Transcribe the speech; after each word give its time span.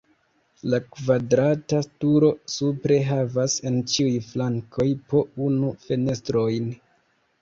La 0.73 0.77
kvadrata 0.95 1.81
turo 2.03 2.31
supre 2.53 2.97
havas 3.09 3.59
en 3.71 3.77
ĉiuj 3.93 4.17
flankoj 4.31 4.89
po 5.13 5.23
unu 5.49 5.71
fenestrojn. 5.89 6.73